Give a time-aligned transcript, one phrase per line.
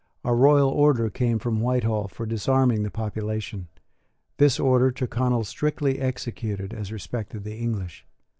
[0.25, 3.67] A royal order came from Whitehall for disarming the population.
[4.37, 8.07] This order Tyrconnel strictly executed as respected the English.